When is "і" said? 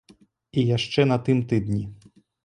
0.61-0.61